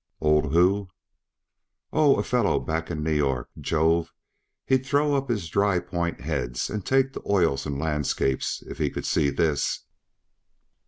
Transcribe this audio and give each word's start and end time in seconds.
"Old 0.19 0.51
who?" 0.51 0.87
"Oh, 1.93 2.15
a 2.15 2.23
fellow 2.23 2.59
back 2.59 2.89
in 2.89 3.03
New 3.03 3.11
York. 3.13 3.51
Jove! 3.59 4.11
he'd 4.65 4.83
throw 4.83 5.13
up 5.13 5.29
his 5.29 5.47
dry 5.47 5.77
point 5.79 6.21
heads 6.21 6.71
and 6.71 6.83
take 6.83 7.13
to 7.13 7.21
oils 7.29 7.67
and 7.67 7.77
landscapes 7.77 8.63
if 8.65 8.79
he 8.79 8.89
could 8.89 9.05
see 9.05 9.29
this." 9.29 9.81